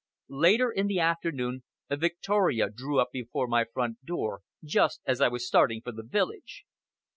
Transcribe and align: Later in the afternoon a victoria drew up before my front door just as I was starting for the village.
Later 0.29 0.71
in 0.71 0.87
the 0.87 0.99
afternoon 0.99 1.61
a 1.87 1.95
victoria 1.95 2.71
drew 2.71 2.99
up 2.99 3.09
before 3.11 3.45
my 3.47 3.65
front 3.71 4.03
door 4.03 4.41
just 4.63 4.99
as 5.05 5.21
I 5.21 5.27
was 5.27 5.45
starting 5.45 5.79
for 5.81 5.91
the 5.91 6.01
village. 6.01 6.65